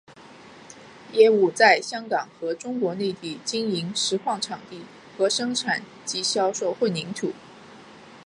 [1.13, 4.81] 业务在香港和中国内地经营石矿场地
[5.15, 7.31] 和生产及销售混凝土。